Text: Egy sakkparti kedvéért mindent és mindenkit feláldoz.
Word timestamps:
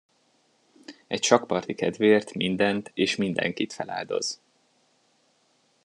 Egy 1.07 1.23
sakkparti 1.23 1.73
kedvéért 1.73 2.33
mindent 2.33 2.91
és 2.93 3.15
mindenkit 3.15 3.73
feláldoz. 3.73 4.41